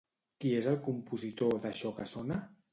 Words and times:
Qui 0.45 0.53
és 0.61 0.69
el 0.71 0.79
compositor 0.87 1.55
d'això 1.69 1.95
que 2.01 2.11
sona? 2.17 2.43